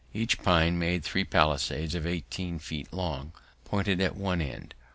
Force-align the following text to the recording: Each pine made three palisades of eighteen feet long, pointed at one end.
Each 0.15 0.35
pine 0.41 0.79
made 0.79 1.03
three 1.03 1.23
palisades 1.25 1.93
of 1.93 2.07
eighteen 2.07 2.57
feet 2.57 2.91
long, 2.91 3.33
pointed 3.65 4.01
at 4.01 4.15
one 4.15 4.41
end. 4.41 4.73